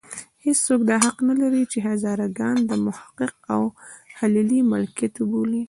هېڅوک 0.45 0.81
دا 0.89 0.95
حق 1.05 1.17
نه 1.29 1.35
لري 1.41 1.63
چې 1.71 1.77
هزاره 1.87 2.25
ګان 2.39 2.57
د 2.65 2.71
محقق 2.85 3.33
او 3.53 3.61
خلیلي 4.17 4.59
ملکیت 4.71 5.13
وبولي. 5.19 5.59